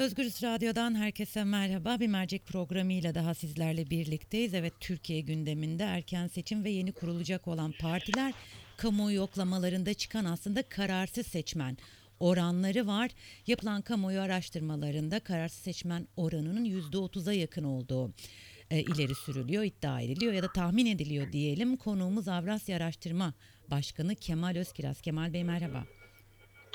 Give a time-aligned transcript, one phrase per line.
[0.00, 2.00] Özgürüz Radyo'dan herkese merhaba.
[2.00, 4.54] Bir mercek programıyla daha sizlerle birlikteyiz.
[4.54, 8.32] Evet Türkiye gündeminde erken seçim ve yeni kurulacak olan partiler
[8.76, 11.76] kamuoyu yoklamalarında çıkan aslında kararsız seçmen
[12.20, 13.10] oranları var.
[13.46, 18.10] Yapılan kamuoyu araştırmalarında kararsız seçmen oranının %30'a yakın olduğu
[18.70, 21.76] e, ileri sürülüyor, iddia ediliyor ya da tahmin ediliyor diyelim.
[21.76, 23.34] Konuğumuz Avrasya Araştırma
[23.70, 25.00] Başkanı Kemal Özkiraz.
[25.00, 25.84] Kemal Bey merhaba.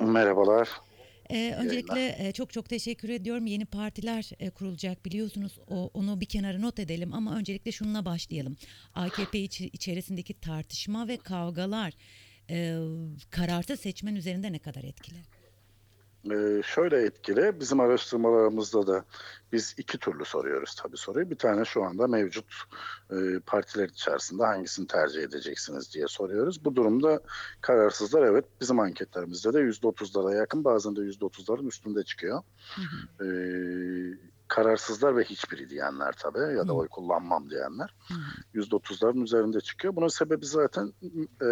[0.02, 0.70] Merhabalar.
[1.30, 3.46] Ee, öncelikle e, çok çok teşekkür ediyorum.
[3.46, 5.60] Yeni partiler e, kurulacak biliyorsunuz.
[5.68, 8.58] O, onu bir kenara not edelim ama öncelikle şununla başlayalım.
[8.94, 11.94] AKP içi- içerisindeki tartışma ve kavgalar
[12.50, 12.78] e,
[13.30, 15.16] kararsız seçmen üzerinde ne kadar etkili?
[16.32, 19.06] Ee, şöyle etkili, bizim araştırmalarımızda da
[19.52, 21.30] biz iki türlü soruyoruz tabii soruyu.
[21.30, 22.46] Bir tane şu anda mevcut
[23.12, 26.66] e, partiler içerisinde hangisini tercih edeceksiniz diye soruyoruz.
[26.66, 27.20] Bu durumda
[27.62, 32.44] kararsızlar evet bizim anketlerimizde de %30'lara yakın bazen de %30'ların üstünde çıkıyor.
[33.22, 33.26] Ee,
[34.48, 37.96] kararsızlar ve hiçbiri diyenler tabii ya da oy kullanmam diyenler
[38.54, 38.60] Hı.
[38.60, 39.96] %30'ların üzerinde çıkıyor.
[39.96, 40.94] Bunun sebebi zaten
[41.42, 41.50] e,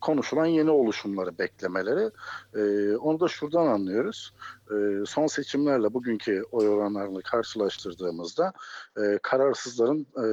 [0.00, 2.10] konuşulan yeni oluşumları beklemeleri.
[2.54, 4.34] E, onu da şuradan anlıyoruz.
[4.70, 8.52] E, son seçimlerle bugünkü oy oranlarını karşılaştırdığımızda
[8.96, 10.26] e, kararsızların e,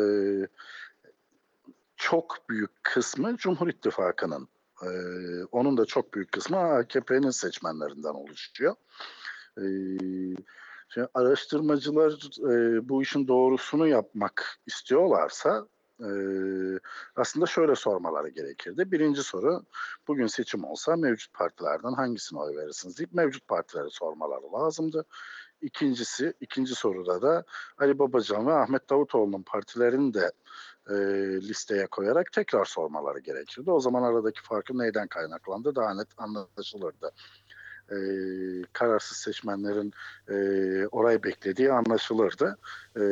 [1.95, 4.47] çok büyük kısmı Cumhur İttifakı'nın
[4.83, 4.89] e,
[5.51, 8.75] onun da çok büyük kısmı AKP'nin seçmenlerinden oluşuyor.
[9.57, 9.65] E,
[10.93, 12.11] şimdi araştırmacılar
[12.51, 15.67] e, bu işin doğrusunu yapmak istiyorlarsa
[15.99, 16.09] e,
[17.15, 18.91] aslında şöyle sormaları gerekirdi.
[18.91, 19.63] Birinci soru
[20.07, 25.05] bugün seçim olsa mevcut partilerden hangisine oy verirsiniz deyip mevcut partileri sormaları lazımdı.
[25.61, 27.43] İkincisi, ikinci soruda da
[27.77, 30.31] Ali Babacan ve Ahmet Davutoğlu'nun partilerini de
[30.89, 30.95] e,
[31.41, 33.71] listeye koyarak tekrar sormaları gerekirdi.
[33.71, 37.11] O zaman aradaki farkın neyden kaynaklandı daha net anlaşılırdı.
[37.91, 37.97] E,
[38.73, 39.93] kararsız seçmenlerin
[40.29, 40.35] e,
[40.87, 42.57] orayı beklediği anlaşılırdı.
[42.99, 43.03] E,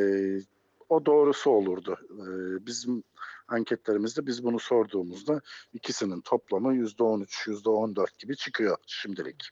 [0.89, 1.97] o doğrusu olurdu.
[2.11, 2.25] E,
[2.65, 3.03] bizim
[3.47, 5.41] anketlerimizde biz bunu sorduğumuzda
[5.73, 9.49] ikisinin toplamı %13, %14 gibi çıkıyor şimdilik.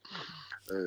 [0.72, 0.78] E,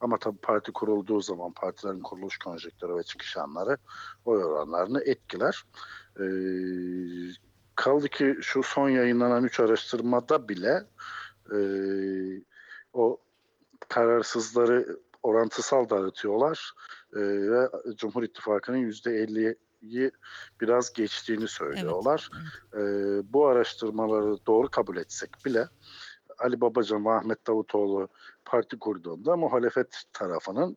[0.00, 3.76] ama tabii parti kurulduğu zaman partilerin kuruluş konjektörü ve çıkış anları
[4.24, 5.64] oy oranlarını etkiler.
[6.20, 6.24] E,
[7.74, 10.86] kaldı ki şu son yayınlanan 3 araştırmada bile
[11.52, 11.58] e,
[12.92, 13.18] o
[13.88, 16.72] kararsızları orantısal dağıtıyorlar
[17.12, 20.10] e, ve Cumhur İttifakı'nın %50'yi
[20.60, 22.30] biraz geçtiğini söylüyorlar.
[22.74, 22.80] E,
[23.32, 25.68] bu araştırmaları doğru kabul etsek bile
[26.38, 28.08] Ali Babacan ve Ahmet Davutoğlu
[28.44, 30.76] parti kurduğunda muhalefet tarafının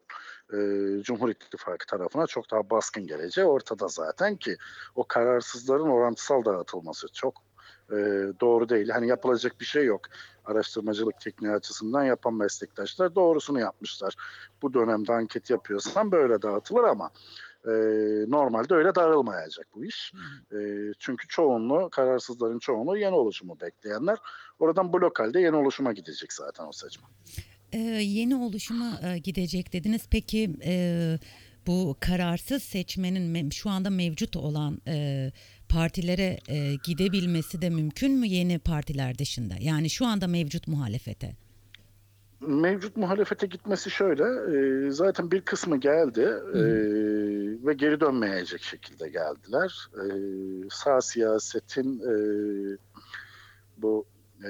[0.53, 0.57] e,
[1.03, 4.57] Cumhur İttifakı tarafına çok daha baskın geleceği ortada zaten ki
[4.95, 7.53] o kararsızların orantısal dağıtılması çok
[7.92, 7.96] e,
[8.42, 8.90] doğru değil.
[8.90, 10.02] Hani yapılacak bir şey yok.
[10.46, 14.16] Araştırmacılık tekniği açısından yapan meslektaşlar doğrusunu yapmışlar.
[14.62, 17.10] Bu dönemde anket yapıyorsan böyle dağıtılır ama
[17.66, 17.72] e,
[18.28, 20.14] normalde öyle dağılmayacak bu iş.
[20.52, 20.58] E,
[21.00, 24.18] çünkü çoğunluğu, kararsızların çoğunluğu yeni oluşumu bekleyenler.
[24.60, 27.10] Oradan blok halde yeni oluşuma gidecek zaten o seçmen.
[27.74, 30.02] Ee, yeni oluşuma e, gidecek dediniz.
[30.12, 31.20] Peki e,
[31.68, 35.32] bu kararsız seçmenin şu anda mevcut olan e,
[35.74, 39.54] partilere e, gidebilmesi de mümkün mü yeni partiler dışında?
[39.60, 41.36] Yani şu anda mevcut muhalefete.
[42.48, 46.22] Mevcut muhalefete gitmesi şöyle, e, zaten bir kısmı geldi
[46.54, 46.62] e,
[47.68, 49.88] ve geri dönmeyecek şekilde geldiler.
[49.94, 50.06] E,
[50.70, 52.16] sağ siyasetin e,
[53.78, 54.06] bu
[54.44, 54.50] e,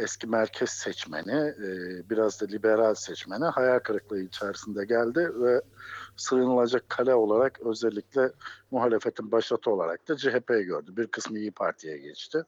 [0.00, 1.68] eski merkez seçmeni, e,
[2.10, 5.60] biraz da liberal seçmeni hayal kırıklığı içerisinde geldi ve
[6.16, 8.32] sığınılacak kale olarak özellikle
[8.70, 10.96] muhalefetin başlatı olarak da CHP'yi gördü.
[10.96, 12.44] Bir kısmı İyi Parti'ye geçti.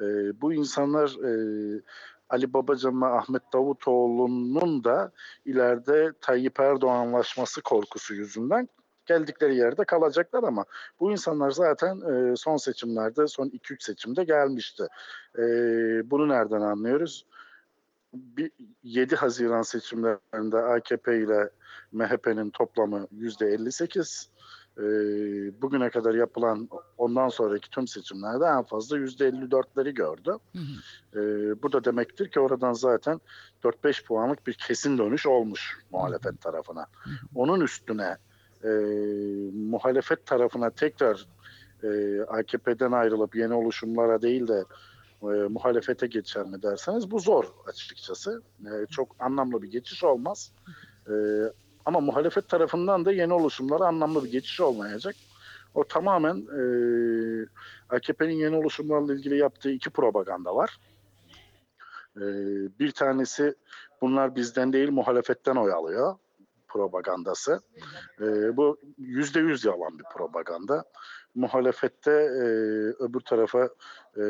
[0.00, 0.04] E,
[0.40, 1.82] bu insanlar e,
[2.30, 5.12] Ali Babacan ve Ahmet Davutoğlu'nun da
[5.44, 8.68] ileride Tayyip Erdoğanlaşması korkusu yüzünden
[9.10, 10.64] geldikleri yerde kalacaklar ama
[11.00, 14.86] bu insanlar zaten e, son seçimlerde, son 2-3 seçimde gelmişti.
[15.38, 15.42] E,
[16.10, 17.26] bunu nereden anlıyoruz?
[18.14, 18.50] Bir,
[18.82, 21.50] 7 Haziran seçimlerinde AKP ile
[21.92, 24.28] MHP'nin toplamı %58.
[24.78, 24.82] E,
[25.62, 26.68] bugüne kadar yapılan
[26.98, 30.36] ondan sonraki tüm seçimlerde en fazla %54'leri gördü.
[30.52, 31.20] Hı hı.
[31.20, 31.22] E,
[31.62, 33.20] bu da demektir ki oradan zaten
[33.62, 36.86] 4-5 puanlık bir kesin dönüş olmuş muhalefet tarafına.
[37.34, 38.16] Onun üstüne
[38.64, 38.68] e,
[39.54, 41.26] muhalefet tarafına tekrar
[41.82, 44.64] e, AKP'den ayrılıp yeni oluşumlara değil de
[45.22, 48.42] e, muhalefete geçer mi derseniz bu zor açıkçası.
[48.60, 50.52] E, çok anlamlı bir geçiş olmaz.
[51.08, 51.14] E,
[51.84, 55.14] ama muhalefet tarafından da yeni oluşumlara anlamlı bir geçiş olmayacak.
[55.74, 56.62] O tamamen e,
[57.88, 60.78] AKP'nin yeni oluşumlarla ilgili yaptığı iki propaganda var.
[62.16, 62.24] E,
[62.78, 63.54] bir tanesi
[64.00, 66.16] bunlar bizden değil muhalefetten oy alıyor.
[66.72, 67.60] Propagandası.
[68.20, 70.84] E, bu yüzde yüz yalan bir propaganda.
[71.34, 72.46] Muhalefette e,
[73.04, 73.64] öbür tarafa
[74.16, 74.22] e,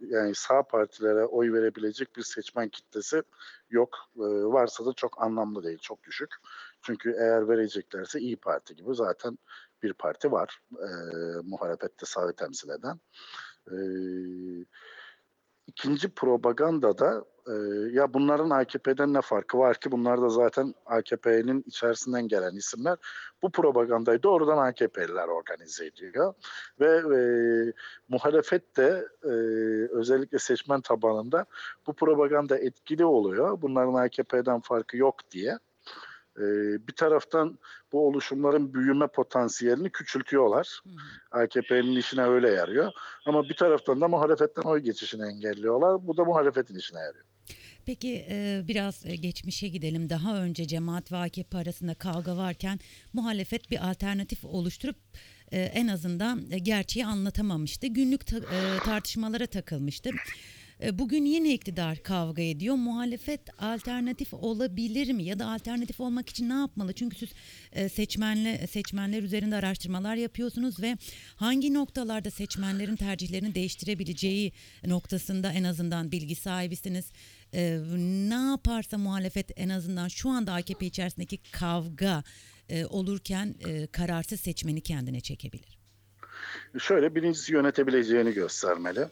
[0.00, 3.22] yani sağ partilere oy verebilecek bir seçmen kitlesi
[3.70, 3.96] yok.
[4.16, 6.34] E, varsa da çok anlamlı değil, çok düşük.
[6.82, 9.38] Çünkü eğer vereceklerse İyi Parti gibi zaten
[9.82, 10.88] bir parti var e,
[11.44, 13.00] muhalefette sağı temsil eden.
[13.70, 13.76] E,
[15.66, 17.52] ikinci propaganda da e,
[17.92, 22.98] ya bunların AKP'den ne farkı var ki bunlar da zaten AKP'nin içerisinden gelen isimler.
[23.42, 26.34] Bu propagandayı doğrudan AKP'liler organize ediyor
[26.80, 27.18] ve e,
[28.08, 29.30] muhalefet de e,
[29.96, 31.46] özellikle seçmen tabanında
[31.86, 33.62] bu propaganda etkili oluyor.
[33.62, 35.58] Bunların AKP'den farkı yok diye.
[36.38, 36.44] E,
[36.88, 37.58] bir taraftan
[37.92, 40.82] bu oluşumların büyüme potansiyelini küçültüyorlar.
[41.30, 42.92] AKP'nin işine öyle yarıyor.
[43.26, 46.06] Ama bir taraftan da muhalefetten oy geçişini engelliyorlar.
[46.06, 47.25] Bu da muhalefetin işine yarıyor.
[47.86, 50.10] Peki e, biraz e, geçmişe gidelim.
[50.10, 52.80] Daha önce cemaat ve AKP arasında kavga varken
[53.12, 54.96] muhalefet bir alternatif oluşturup
[55.52, 57.86] e, en azından gerçeği anlatamamıştı.
[57.86, 58.40] Günlük ta-
[58.84, 60.10] tartışmalara takılmıştı.
[60.82, 62.74] E, Bugün yine iktidar kavga ediyor.
[62.74, 66.92] Muhalefet alternatif olabilir mi ya da alternatif olmak için ne yapmalı?
[66.92, 67.28] Çünkü siz
[67.72, 70.96] e, seçmenle seçmenler üzerinde araştırmalar yapıyorsunuz ve
[71.36, 74.52] hangi noktalarda seçmenlerin tercihlerini değiştirebileceği
[74.86, 77.12] noktasında en azından bilgi sahibisiniz.
[77.54, 77.78] E,
[78.28, 82.24] ne yaparsa muhalefet en azından şu anda AKP içerisindeki kavga
[82.88, 83.54] olurken
[83.92, 85.75] kararsız seçmeni kendine çekebilir.
[86.78, 89.08] Şöyle birincisi yönetebileceğini göstermeli.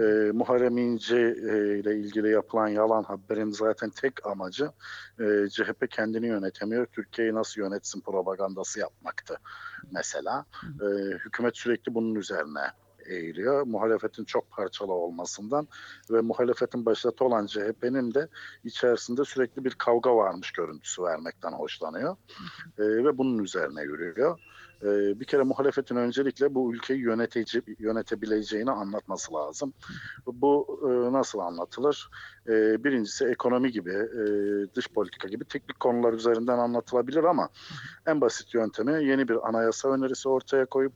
[0.00, 4.70] Ee, Muharrem İnce e, ile ilgili yapılan yalan haberin zaten tek amacı
[5.20, 6.86] e, CHP kendini yönetemiyor.
[6.86, 9.36] Türkiye'yi nasıl yönetsin propagandası yapmaktı
[9.92, 10.44] mesela.
[10.62, 10.86] E,
[11.24, 12.70] hükümet sürekli bunun üzerine
[13.08, 13.66] eğiliyor.
[13.66, 15.68] Muhalefetin çok parçalı olmasından
[16.10, 18.28] ve muhalefetin başlatı olan CHP'nin de
[18.64, 22.16] içerisinde sürekli bir kavga varmış görüntüsü vermekten hoşlanıyor.
[22.78, 24.38] E, ve bunun üzerine yürüyor.
[24.82, 29.72] E, bir kere muhalefetin öncelikle bu ülkeyi yönetici, yönetebileceğini anlatması lazım.
[30.26, 32.10] Bu e, nasıl anlatılır?
[32.48, 34.24] E, birincisi ekonomi gibi, e,
[34.74, 37.48] dış politika gibi teknik konular üzerinden anlatılabilir ama
[38.06, 40.94] en basit yöntemi yeni bir anayasa önerisi ortaya koyup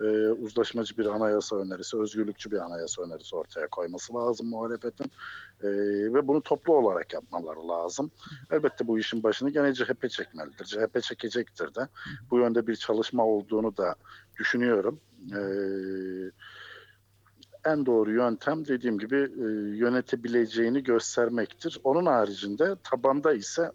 [0.00, 5.12] e, uzlaşmacı bir anayasa önerisi, özgürlükçü bir anayasa önerisi ortaya koyması lazım muhalefetin
[5.62, 5.68] e,
[6.14, 8.10] ve bunu toplu olarak yapmaları lazım.
[8.50, 10.64] Elbette bu işin başını gene CHP çekmelidir.
[10.64, 11.88] CHP çekecektir de.
[12.30, 13.94] Bu yönde bir çalışma olduğunu da
[14.38, 15.00] düşünüyorum.
[15.32, 15.40] E,
[17.64, 19.44] en doğru yöntem dediğim gibi e,
[19.76, 21.80] yönetebileceğini göstermektir.
[21.84, 23.72] Onun haricinde tabanda ise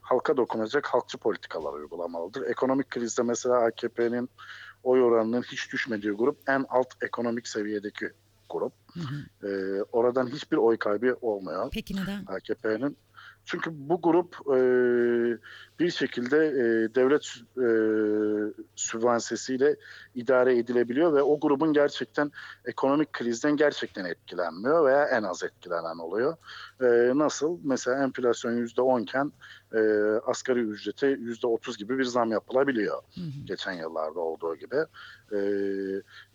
[0.00, 2.42] halka dokunacak halkçı politikalar uygulamalıdır.
[2.42, 4.30] Ekonomik krizde mesela AKP'nin
[4.84, 8.10] oy oranının hiç düşmediği grup en alt ekonomik seviyedeki
[8.50, 8.72] grup.
[8.94, 9.48] Hı hı.
[9.48, 12.24] Ee, oradan hiçbir oy kaybı olmuyor Peki neden?
[12.26, 12.96] AKP'nin.
[13.46, 14.58] Çünkü bu grup e,
[15.78, 17.26] bir şekilde e, devlet
[17.56, 17.66] e,
[18.76, 19.76] sübvansiyesiyle
[20.14, 22.32] idare edilebiliyor ve o grubun gerçekten
[22.64, 26.36] ekonomik krizden gerçekten etkilenmiyor veya en az etkilenen oluyor.
[26.80, 26.86] E,
[27.18, 27.58] nasıl?
[27.64, 29.32] Mesela enflasyon %10 iken
[29.74, 29.80] e,
[30.26, 33.02] asgari ücrete %30 gibi bir zam yapılabiliyor.
[33.14, 33.46] Hı hı.
[33.46, 34.76] Geçen yıllarda olduğu gibi.
[35.32, 35.38] E,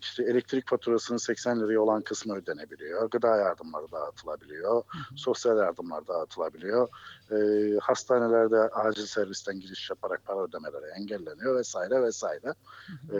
[0.01, 3.09] işte elektrik faturasının 80 liraya olan kısmı ödenebiliyor.
[3.09, 4.83] Gıda yardımları dağıtılabiliyor.
[5.15, 6.88] Sosyal yardımlar dağıtılabiliyor.
[7.31, 7.38] E,
[7.81, 12.53] hastanelerde acil servisten giriş yaparak para ödemeleri engelleniyor vesaire vesaire.
[13.13, 13.19] E,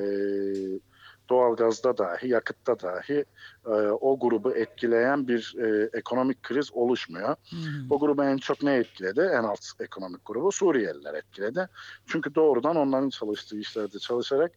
[1.30, 3.26] doğalgazda dahi, yakıtta dahi
[3.66, 3.70] e,
[4.02, 7.30] o grubu etkileyen bir e, ekonomik kriz oluşmuyor.
[7.30, 7.56] Hı.
[7.90, 9.20] O grubu en çok ne etkiledi?
[9.34, 11.70] En alt ekonomik grubu Suriyeliler etkiledi.
[12.08, 14.52] Çünkü doğrudan onların çalıştığı işlerde çalışarak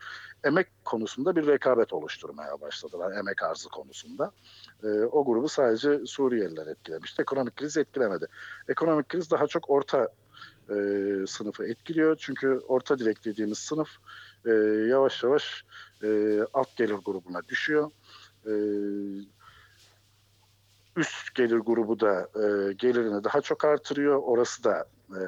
[0.45, 3.13] emek konusunda bir rekabet oluşturmaya başladılar.
[3.19, 4.31] Emek arzı konusunda.
[4.85, 7.23] Ee, o grubu sadece Suriyeliler etkilemişti.
[7.23, 8.27] Ekonomik kriz etkilemedi.
[8.69, 10.09] Ekonomik kriz daha çok orta
[10.71, 10.75] e,
[11.27, 12.17] sınıfı etkiliyor.
[12.21, 13.89] Çünkü orta direk dediğimiz sınıf
[14.47, 14.51] e,
[14.89, 15.65] yavaş yavaş
[16.03, 17.91] e, alt gelir grubuna düşüyor.
[18.47, 18.53] E,
[20.97, 24.23] üst gelir grubu da e, gelirini daha çok artırıyor.
[24.25, 25.23] Orası da e,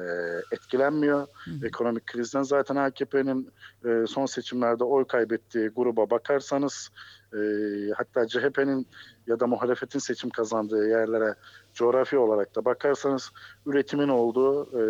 [0.51, 1.27] etkilenmiyor.
[1.45, 1.65] Hı.
[1.67, 3.51] Ekonomik krizden zaten AKP'nin
[3.85, 6.89] e, son seçimlerde oy kaybettiği gruba bakarsanız
[7.33, 7.39] e,
[7.97, 8.87] hatta CHP'nin
[9.27, 11.35] ya da muhalefetin seçim kazandığı yerlere
[11.73, 13.31] coğrafi olarak da bakarsanız
[13.65, 14.83] üretimin olduğu, e,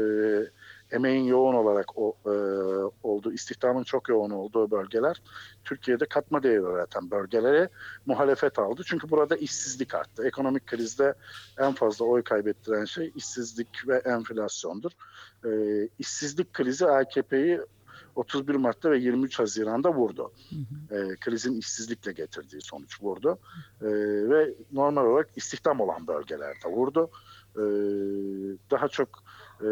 [0.96, 2.30] emeğin yoğun olarak o, e,
[3.04, 5.22] olduğu, istihdamın çok yoğun olduğu bölgeler
[5.64, 7.70] Türkiye'de katma değer üreten bölgelere
[8.06, 8.82] muhalefet aldı.
[8.86, 10.28] Çünkü burada işsizlik arttı.
[10.28, 11.14] Ekonomik krizde
[11.60, 14.92] en fazla oy kaybettiren şey işsizlik ve enflasyondur.
[15.46, 15.50] E,
[16.00, 17.60] işsizlik krizi AKP'yi
[18.16, 20.32] 31 Mart'ta ve 23 Haziran'da vurdu.
[20.50, 21.12] Hı hı.
[21.12, 23.40] E, krizin işsizlikle getirdiği sonuç vurdu.
[23.82, 23.88] E,
[24.30, 27.10] ve normal olarak istihdam olan bölgelerde vurdu.
[27.56, 27.64] E,
[28.72, 29.10] daha çok
[29.62, 29.68] e,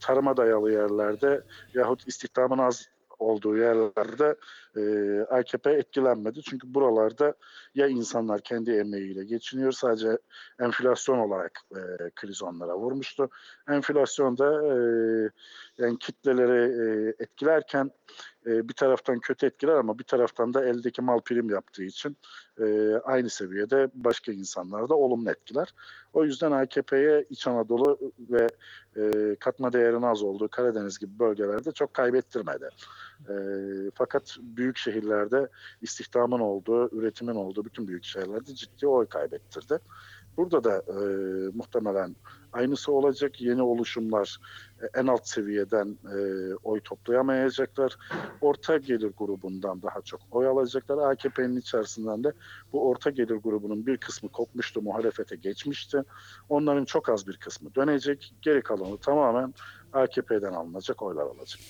[0.00, 1.42] tarıma dayalı yerlerde
[1.74, 4.36] yahut istihdamın az olduğu yerlerde
[4.76, 4.82] e,
[5.20, 6.42] AKP etkilenmedi.
[6.42, 7.34] Çünkü buralarda
[7.74, 10.18] ya insanlar kendi emeğiyle geçiniyor sadece
[10.60, 11.80] enflasyon olarak e,
[12.16, 13.28] kriz onlara vurmuştu.
[13.68, 14.76] Enflasyon da e,
[15.78, 17.90] yani kitleleri e, etkilerken
[18.46, 22.16] e, bir taraftan kötü etkiler ama bir taraftan da eldeki mal prim yaptığı için
[22.60, 25.74] e, aynı seviyede başka insanları da olumlu etkiler.
[26.12, 28.46] O yüzden AKP'ye İç Anadolu ve
[28.96, 32.68] e, katma değerin az olduğu Karadeniz gibi bölgelerde çok kaybettirmedi.
[33.28, 33.34] E,
[33.94, 35.48] fakat büyük şehirlerde
[35.82, 39.78] istihdamın olduğu, üretimin olduğu bütün büyük şehirlerde ciddi oy kaybettirdi.
[40.38, 40.98] Burada da e,
[41.54, 42.16] muhtemelen
[42.52, 43.40] aynısı olacak.
[43.40, 44.38] Yeni oluşumlar
[44.82, 46.18] e, en alt seviyeden e,
[46.54, 47.96] oy toplayamayacaklar.
[48.40, 51.10] Orta gelir grubundan daha çok oy alacaklar.
[51.10, 52.32] AKP'nin içerisinden de
[52.72, 56.02] bu orta gelir grubunun bir kısmı kopmuştu, muhalefete geçmişti.
[56.48, 58.34] Onların çok az bir kısmı dönecek.
[58.42, 59.54] Geri kalanı tamamen
[59.92, 61.60] AKP'den alınacak oylar alacak.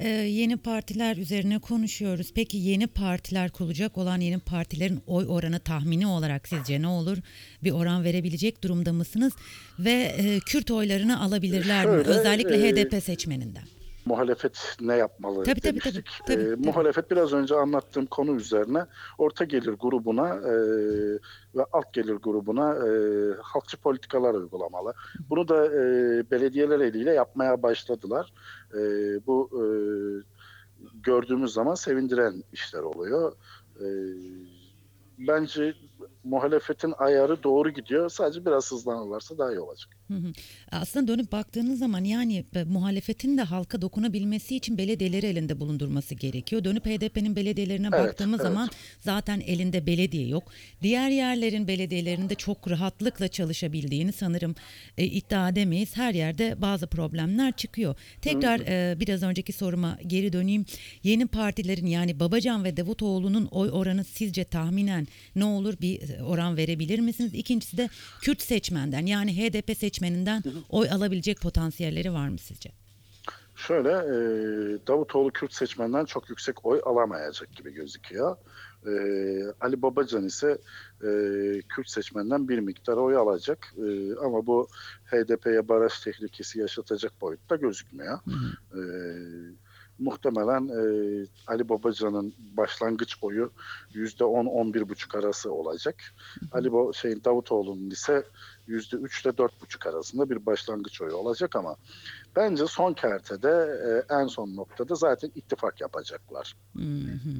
[0.00, 2.30] Ee, yeni partiler üzerine konuşuyoruz.
[2.34, 7.18] Peki yeni partiler kurulacak olan yeni partilerin oy oranı tahmini olarak sizce ne olur?
[7.64, 9.32] Bir oran verebilecek durumda mısınız?
[9.78, 11.92] Ve e, Kürt oylarını alabilirler mi?
[11.92, 13.64] Özellikle e, HDP seçmeninden.
[14.06, 16.06] Muhalefet ne yapmalı Tabii, tabii, demiştik.
[16.26, 16.66] tabii, tabii, Ee, tabii.
[16.66, 18.86] Muhalefet biraz önce anlattığım konu üzerine
[19.18, 20.52] orta gelir grubuna e,
[21.54, 22.90] ve alt gelir grubuna e,
[23.42, 24.94] halkçı politikalar uygulamalı.
[25.30, 25.80] Bunu da e,
[26.30, 28.32] belediyeler eliyle yapmaya başladılar.
[28.74, 28.80] E,
[29.26, 29.64] bu e,
[31.02, 33.32] gördüğümüz zaman sevindiren işler oluyor.
[33.80, 33.86] E,
[35.18, 35.74] bence
[36.24, 38.08] muhalefetin ayarı doğru gidiyor.
[38.08, 39.95] Sadece biraz hızlanırlarsa daha iyi olacak.
[40.08, 40.32] Hı hı.
[40.70, 46.64] Aslında dönüp baktığınız zaman yani e, muhalefetin de halka dokunabilmesi için belediyeleri elinde bulundurması gerekiyor.
[46.64, 48.50] Dönüp HDP'nin belediyelerine Evet, baktığımız evet.
[48.50, 48.70] zaman
[49.00, 50.52] zaten elinde belediye yok.
[50.82, 54.54] Diğer yerlerin belediyelerinde çok rahatlıkla çalışabildiğini sanırım
[54.98, 55.96] e, iddia edemeyiz.
[55.96, 57.94] Her yerde bazı problemler çıkıyor.
[58.22, 60.64] Tekrar e, biraz önceki soruma geri döneyim.
[61.02, 66.56] Yeni partilerin yani Babacan ve Davutoğlu'nun oy oranı sizce tahminen ne olur bir e, oran
[66.56, 67.34] verebilir misiniz?
[67.34, 67.88] İkincisi de
[68.22, 72.70] Kürt seçmenden yani HDP seçmeninden oy alabilecek potansiyelleri var mı sizce?
[73.56, 74.16] Şöyle e,
[74.86, 78.36] Davutoğlu Kürt seçmenden çok yüksek oy alamayacak gibi gözüküyor.
[78.86, 78.92] E,
[79.60, 80.58] Ali Babacan ise
[81.02, 81.08] e,
[81.68, 83.74] Kürt seçmenden bir miktar oy alacak.
[83.78, 84.68] E, ama bu
[85.04, 88.18] HDP'ye baraj tehlikesi yaşatacak boyutta gözükmüyor.
[88.74, 88.80] E,
[89.98, 90.80] muhtemelen e,
[91.46, 93.50] Ali Babacan'ın başlangıç oyu
[93.94, 95.94] %10-11,5 arası olacak.
[96.52, 98.24] Ali Bo şeyin Davutoğlu'nun ise
[98.68, 101.76] %3 ile 4,5 arasında bir başlangıç oyu olacak ama
[102.36, 103.48] bence son kertede
[104.08, 106.56] e, en son noktada zaten ittifak yapacaklar.
[106.76, 107.30] Hı hı.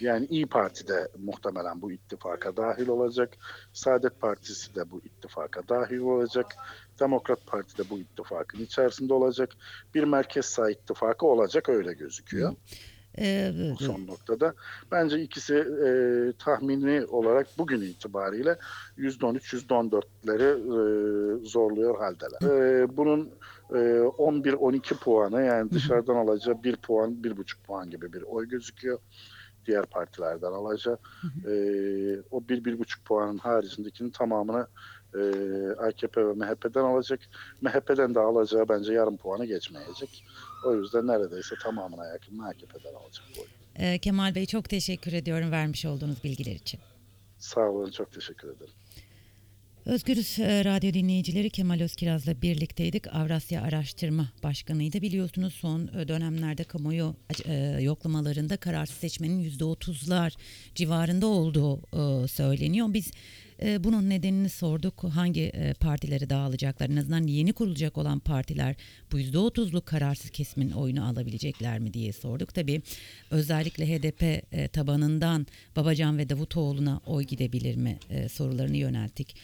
[0.00, 3.36] Yani İyi Parti de muhtemelen bu ittifaka dahil olacak.
[3.72, 6.56] Saadet Partisi de bu ittifaka dahil olacak.
[7.00, 9.50] Demokrat Parti de bu ittifakın içerisinde olacak.
[9.94, 12.54] Bir merkez sağ ittifakı olacak öyle gözüküyor
[13.18, 14.54] Ee, son noktada.
[14.90, 15.88] Bence ikisi e,
[16.38, 18.58] tahmini olarak bugün itibariyle
[18.98, 22.42] %13-%14'leri e, zorluyor haldeler.
[22.82, 23.30] E, bunun
[23.70, 28.98] e, 11-12 puanı yani dışarıdan alacağı 1 puan, 1,5 puan gibi bir oy gözüküyor.
[29.66, 30.98] Diğer partilerden alacağı.
[31.46, 31.52] E,
[32.30, 34.66] o 1-1,5 puanın haricindekinin tamamını
[35.14, 35.20] e,
[35.78, 37.20] AKP ve MHP'den alacak.
[37.62, 40.24] MHP'den de alacağı bence yarım puanı geçmeyecek.
[40.64, 45.84] O yüzden neredeyse tamamına yakın AKP'den alacak bu e, Kemal Bey çok teşekkür ediyorum vermiş
[45.84, 46.80] olduğunuz bilgiler için.
[47.38, 48.72] Sağ olun, çok teşekkür ederim.
[49.86, 53.14] Özgürüz e, Radyo dinleyicileri Kemal Özkiraz'la birlikteydik.
[53.14, 55.02] Avrasya Araştırma Başkanı'ydı.
[55.02, 57.14] Biliyorsunuz son dönemlerde kamuoyu
[57.44, 60.36] e, yoklamalarında kararsız seçmenin %30'lar
[60.74, 62.86] civarında olduğu e, söyleniyor.
[62.92, 63.10] Biz
[63.64, 65.04] e, bunun nedenini sorduk.
[65.04, 66.90] Hangi e, partileri dağılacaklar?
[66.90, 68.76] En azından yeni kurulacak olan partiler
[69.12, 72.54] bu %30'luk kararsız kesimin oyunu alabilecekler mi diye sorduk.
[72.54, 72.82] Tabii
[73.30, 79.36] özellikle HDP e, tabanından Babacan ve Davutoğlu'na oy gidebilir mi e, sorularını yönelttik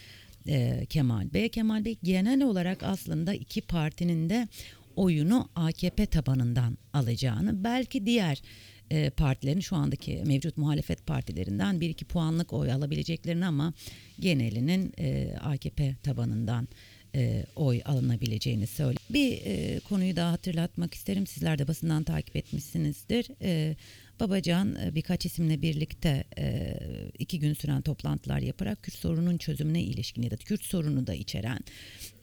[0.89, 1.49] Kemal Bey.
[1.49, 4.49] Kemal Bey genel olarak aslında iki partinin de
[4.97, 8.43] oyunu AKP tabanından alacağını belki diğer
[8.91, 13.73] e, partilerin şu andaki mevcut muhalefet partilerinden bir iki puanlık oy alabileceklerini ama
[14.21, 16.69] genelinin e, AKP tabanından
[17.15, 18.99] e, oy alınabileceğini söyle.
[19.11, 21.27] Bir e, konuyu daha hatırlatmak isterim.
[21.27, 23.29] Sizler de basından takip etmişsinizdir.
[23.43, 23.77] E,
[24.21, 26.77] Babacan e, birkaç isimle birlikte e,
[27.19, 31.59] iki gün süren toplantılar yaparak Kürt sorunun çözümüne ilişkin ya da Kürt sorunu da içeren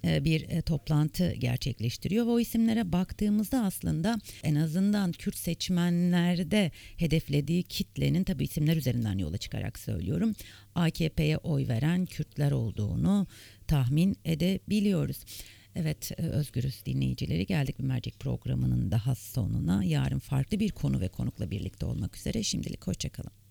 [0.05, 2.25] e, bir toplantı gerçekleştiriyor.
[2.25, 9.37] Ve o isimlere baktığımızda aslında en azından Kürt seçmenlerde hedeflediği kitlenin tabi isimler üzerinden yola
[9.37, 10.33] çıkarak söylüyorum.
[10.75, 13.27] AKP'ye oy veren Kürtler olduğunu
[13.67, 15.17] tahmin edebiliyoruz.
[15.75, 19.83] Evet e, Özgürüz dinleyicileri geldik bir mercek programının daha sonuna.
[19.83, 22.43] Yarın farklı bir konu ve konukla birlikte olmak üzere.
[22.43, 23.44] Şimdilik hoşçakalın.